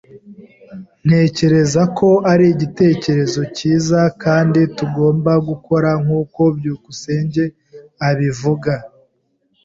[1.05, 7.43] Ntekereza ko ari igitekerezo cyiza kandi tugomba gukora nkuko byukusenge
[8.09, 8.73] abivuga.